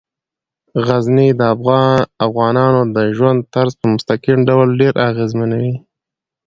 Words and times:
غزني 0.85 1.29
د 1.39 1.41
افغانانو 2.27 2.81
د 2.95 2.97
ژوند 3.17 3.39
طرز 3.53 3.73
په 3.79 3.85
مستقیم 3.93 4.39
ډول 4.49 4.67
ډیر 4.81 4.93
اغېزمنوي. 5.09 5.75